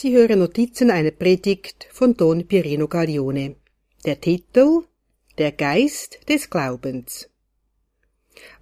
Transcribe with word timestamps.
Sie 0.00 0.14
hören 0.14 0.38
Notizen 0.38 0.92
einer 0.92 1.10
Predigt 1.10 1.88
von 1.90 2.16
Don 2.16 2.46
Pirino 2.46 2.86
Gaglione. 2.86 3.56
Der 4.04 4.20
Titel 4.20 4.84
Der 5.38 5.50
Geist 5.50 6.20
des 6.28 6.48
Glaubens. 6.48 7.28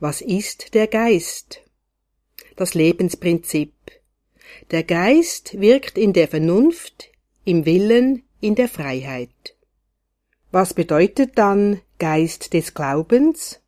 Was 0.00 0.22
ist 0.22 0.72
der 0.72 0.86
Geist? 0.86 1.60
Das 2.56 2.72
Lebensprinzip. 2.72 3.74
Der 4.70 4.82
Geist 4.82 5.60
wirkt 5.60 5.98
in 5.98 6.14
der 6.14 6.28
Vernunft, 6.28 7.10
im 7.44 7.66
Willen, 7.66 8.22
in 8.40 8.54
der 8.54 8.70
Freiheit. 8.70 9.56
Was 10.52 10.72
bedeutet 10.72 11.32
dann 11.36 11.82
Geist 11.98 12.54
des 12.54 12.72
Glaubens? 12.72 13.60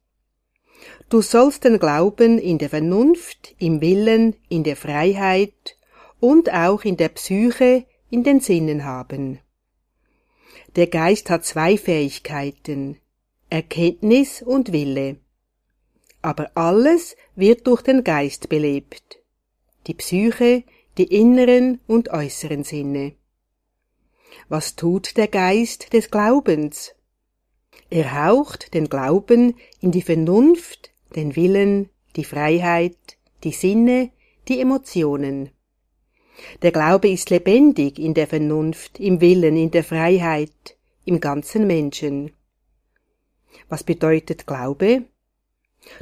Du 1.11 1.21
sollst 1.21 1.65
den 1.65 1.79
Glauben 1.79 2.39
in 2.39 2.57
der 2.57 2.71
Vernunft, 2.71 3.55
im 3.59 3.83
Willen, 3.83 4.37
in 4.49 4.65
der 4.65 4.77
Freiheit 4.77 5.77
und 6.21 6.53
auch 6.53 6.85
in 6.85 6.97
der 6.97 7.09
Psyche, 7.11 7.87
in 8.11 8.25
den 8.25 8.41
Sinnen 8.41 8.85
haben. 8.85 9.41
Der 10.77 10.87
Geist 10.87 11.31
hat 11.31 11.45
zwei 11.45 11.77
Fähigkeiten 11.77 12.99
Erkenntnis 13.51 14.43
und 14.43 14.73
Wille. 14.73 15.17
Aber 16.21 16.51
alles 16.55 17.17
wird 17.35 17.67
durch 17.67 17.81
den 17.81 18.05
Geist 18.05 18.51
belebt. 18.51 19.19
Die 19.87 19.95
Psyche, 19.95 20.65
die 20.99 21.05
inneren 21.05 21.81
und 21.87 22.11
äußeren 22.11 22.65
Sinne. 22.65 23.15
Was 24.49 24.77
tut 24.77 25.17
der 25.17 25.29
Geist 25.29 25.95
des 25.95 26.11
Glaubens? 26.11 26.95
Er 27.89 28.27
haucht 28.27 28.75
den 28.75 28.91
Glauben 28.91 29.55
in 29.81 29.93
die 29.93 30.03
Vernunft, 30.03 30.91
den 31.17 31.37
Willen, 31.37 31.89
die 32.17 32.25
Freiheit, 32.25 33.17
die 33.45 33.53
Sinne, 33.53 34.11
die 34.49 34.61
Emotionen. 34.61 35.51
Der 36.63 36.73
Glaube 36.73 37.09
ist 37.09 37.31
lebendig 37.31 37.99
in 37.99 38.15
der 38.15 38.27
Vernunft, 38.27 39.01
im 39.01 39.21
Willen, 39.21 39.57
in 39.57 39.71
der 39.71 39.85
Freiheit, 39.85 40.77
im 41.05 41.21
ganzen 41.21 41.67
Menschen. 41.67 42.33
Was 43.69 43.83
bedeutet 43.85 44.47
Glaube? 44.47 45.05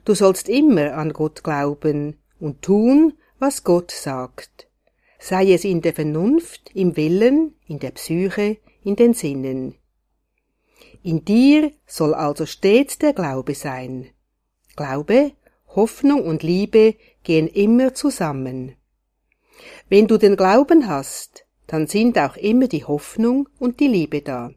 Du 0.04 0.14
sollst 0.14 0.48
immer 0.48 0.94
an 0.94 1.12
Gott 1.12 1.44
glauben 1.44 2.18
und 2.40 2.62
tun, 2.62 3.14
was 3.38 3.64
Gott 3.64 3.90
sagt, 3.90 4.68
sei 5.18 5.52
es 5.52 5.64
in 5.64 5.82
der 5.82 5.92
Vernunft, 5.92 6.70
im 6.74 6.96
Willen, 6.96 7.54
in 7.66 7.78
der 7.78 7.90
Psyche, 7.92 8.58
in 8.82 8.96
den 8.96 9.14
Sinnen. 9.14 9.74
In 11.02 11.24
dir 11.24 11.72
soll 11.86 12.14
also 12.14 12.46
stets 12.46 12.98
der 12.98 13.12
Glaube 13.12 13.54
sein. 13.54 14.08
Glaube, 14.74 15.32
Hoffnung 15.68 16.24
und 16.24 16.42
Liebe 16.42 16.96
gehen 17.22 17.48
immer 17.48 17.94
zusammen. 17.94 18.76
Wenn 19.88 20.08
du 20.08 20.18
den 20.18 20.36
Glauben 20.36 20.88
hast, 20.88 21.46
dann 21.68 21.86
sind 21.86 22.18
auch 22.18 22.36
immer 22.36 22.66
die 22.66 22.84
Hoffnung 22.84 23.48
und 23.60 23.78
die 23.78 23.86
Liebe 23.86 24.20
da. 24.20 24.50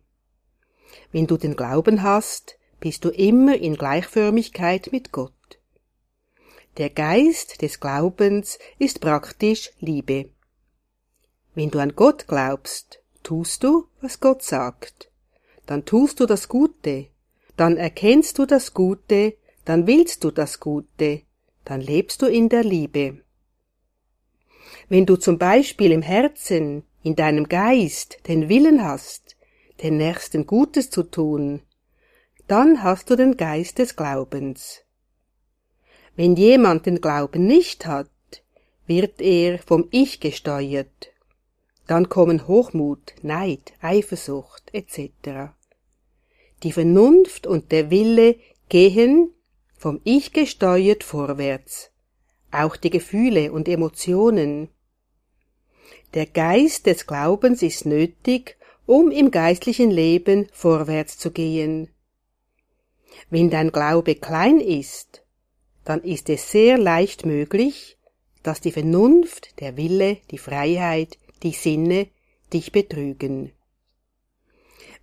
Wenn 1.11 1.27
du 1.27 1.38
den 1.38 1.55
Glauben 1.55 2.02
hast, 2.02 2.58
bist 2.80 3.05
du 3.05 3.09
immer 3.09 3.55
in 3.55 3.75
Gleichförmigkeit 3.75 4.89
mit 4.91 5.11
Gott. 5.11 5.33
Der 6.77 6.89
Geist 6.89 7.61
des 7.61 7.80
Glaubens 7.80 8.57
ist 8.80 9.02
praktisch 9.02 9.72
Liebe. 9.80 10.31
Wenn 11.53 11.69
du 11.69 11.77
an 11.77 11.95
Gott 11.95 12.27
glaubst, 12.27 13.03
tust 13.22 13.63
du, 13.63 13.85
was 14.02 14.19
Gott 14.19 14.41
sagt. 14.41 15.11
Dann 15.67 15.85
tust 15.85 16.19
du 16.19 16.25
das 16.25 16.47
Gute, 16.47 17.07
dann 17.55 17.77
erkennst 17.77 18.39
du 18.39 18.47
das 18.47 18.73
Gute, 18.73 19.35
dann 19.63 19.85
willst 19.85 20.23
du 20.23 20.31
das 20.31 20.59
Gute, 20.59 21.22
dann 21.66 21.81
lebst 21.81 22.23
du 22.23 22.25
in 22.25 22.50
der 22.50 22.63
Liebe. 22.63 23.22
Wenn 24.89 25.05
du 25.05 25.17
zum 25.17 25.37
Beispiel 25.37 25.91
im 25.91 26.01
Herzen, 26.01 26.83
in 27.03 27.15
deinem 27.15 27.47
Geist 27.47 28.17
den 28.27 28.49
Willen 28.49 28.83
hast, 28.83 29.37
den 29.83 29.97
Nächsten 29.97 30.47
Gutes 30.47 30.89
zu 30.89 31.03
tun, 31.03 31.61
dann 32.47 32.81
hast 32.81 33.11
du 33.11 33.15
den 33.15 33.37
Geist 33.37 33.77
des 33.77 33.95
Glaubens. 33.95 34.81
Wenn 36.16 36.35
jemand 36.35 36.88
den 36.88 37.01
Glauben 37.01 37.45
nicht 37.45 37.85
hat, 37.85 38.09
wird 38.88 39.22
er 39.22 39.59
vom 39.59 39.88
Ich 39.91 40.19
gesteuert. 40.19 41.11
Dann 41.85 42.09
kommen 42.09 42.47
Hochmut, 42.47 43.13
Neid, 43.22 43.73
Eifersucht 43.81 44.63
etc. 44.73 45.53
Die 46.63 46.72
Vernunft 46.72 47.45
und 47.45 47.72
der 47.72 47.91
Wille 47.91 48.38
gehen 48.69 49.35
vom 49.78 50.01
Ich 50.03 50.33
gesteuert 50.33 51.03
vorwärts. 51.03 51.91
Auch 52.51 52.75
die 52.75 52.89
Gefühle 52.89 53.51
und 53.51 53.69
Emotionen. 53.69 54.69
Der 56.14 56.25
Geist 56.25 56.88
des 56.88 57.06
Glaubens 57.06 57.62
ist 57.62 57.86
nötig, 57.86 58.58
um 58.88 59.12
im 59.12 59.30
geistlichen 59.30 59.92
Leben 59.92 60.47
vorwärts 60.52 61.20
zu 61.20 61.30
gehen. 61.30 61.90
Wenn 63.30 63.52
dein 63.52 63.72
Glaube 63.72 64.16
klein 64.16 64.59
ist, 64.59 65.24
dann 65.86 66.02
ist 66.02 66.30
es 66.30 66.52
sehr 66.52 66.80
leicht 66.80 67.25
möglich, 67.25 67.97
dass 68.42 68.62
die 68.62 68.72
Vernunft, 68.72 69.59
der 69.59 69.78
Wille, 69.78 70.18
die 70.31 70.40
Freiheit, 70.40 71.20
die 71.44 71.52
Sinne 71.52 72.08
dich 72.52 72.72
betrügen. 72.72 73.52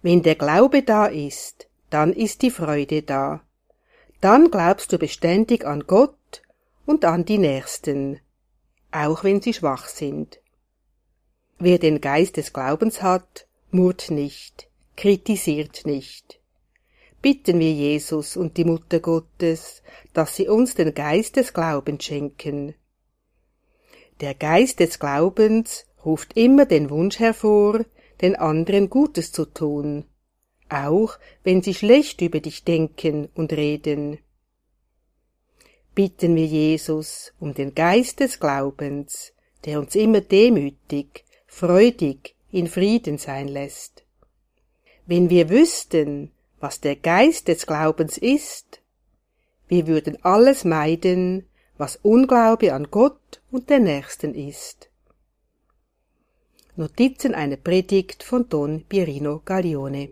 Wenn 0.02 0.22
der 0.22 0.34
Glaube 0.34 0.82
da 0.82 1.06
ist, 1.06 1.68
dann 1.90 2.12
ist 2.12 2.42
die 2.42 2.50
Freude 2.50 3.02
da. 3.02 3.42
Dann 4.20 4.50
glaubst 4.50 4.92
du 4.92 4.98
beständig 4.98 5.64
an 5.64 5.84
Gott 5.86 6.42
und 6.84 7.04
an 7.04 7.24
die 7.24 7.38
Nächsten, 7.38 8.18
auch 8.90 9.22
wenn 9.22 9.40
sie 9.40 9.54
schwach 9.54 9.86
sind. 9.86 10.40
Wer 11.66 11.80
den 11.80 12.00
Geist 12.00 12.36
des 12.36 12.52
Glaubens 12.52 13.02
hat, 13.02 13.48
murrt 13.72 14.12
nicht, 14.12 14.68
kritisiert 14.94 15.84
nicht. 15.84 16.38
Bitten 17.20 17.58
wir 17.58 17.72
Jesus 17.72 18.36
und 18.36 18.56
die 18.56 18.64
Mutter 18.64 19.00
Gottes, 19.00 19.82
dass 20.12 20.36
sie 20.36 20.46
uns 20.46 20.76
den 20.76 20.94
Geist 20.94 21.34
des 21.34 21.52
Glaubens 21.52 22.04
schenken. 22.04 22.76
Der 24.20 24.34
Geist 24.34 24.78
des 24.78 25.00
Glaubens 25.00 25.86
ruft 26.04 26.36
immer 26.36 26.66
den 26.66 26.88
Wunsch 26.88 27.18
hervor, 27.18 27.84
den 28.20 28.36
anderen 28.36 28.88
Gutes 28.88 29.32
zu 29.32 29.44
tun, 29.44 30.04
auch 30.68 31.18
wenn 31.42 31.62
sie 31.62 31.74
schlecht 31.74 32.20
über 32.20 32.38
dich 32.38 32.62
denken 32.62 33.28
und 33.34 33.52
reden. 33.52 34.18
Bitten 35.96 36.36
wir 36.36 36.46
Jesus 36.46 37.32
um 37.40 37.54
den 37.54 37.74
Geist 37.74 38.20
des 38.20 38.38
Glaubens, 38.38 39.32
der 39.64 39.80
uns 39.80 39.96
immer 39.96 40.20
demütig, 40.20 41.25
freudig 41.56 42.34
in 42.50 42.66
Frieden 42.66 43.16
sein 43.16 43.48
lässt. 43.48 44.04
Wenn 45.06 45.30
wir 45.30 45.48
wüssten, 45.48 46.30
was 46.60 46.82
der 46.82 46.96
Geist 46.96 47.48
des 47.48 47.66
Glaubens 47.66 48.18
ist, 48.18 48.82
wir 49.66 49.86
würden 49.86 50.22
alles 50.22 50.64
meiden, 50.64 51.46
was 51.78 51.96
Unglaube 52.02 52.74
an 52.74 52.90
Gott 52.90 53.40
und 53.50 53.70
der 53.70 53.78
Nächsten 53.78 54.34
ist. 54.34 54.90
Notizen 56.76 57.34
einer 57.34 57.56
Predigt 57.56 58.22
von 58.22 58.46
Don 58.50 58.84
Pierino 58.84 59.40
Gaglione 59.42 60.10